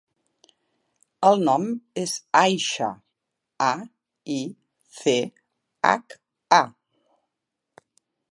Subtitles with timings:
[1.27, 1.67] El nom
[2.03, 2.87] és Aicha:
[3.67, 3.69] a,
[4.35, 4.39] i,
[5.01, 5.15] ce,
[5.91, 6.17] hac,
[6.61, 6.63] a.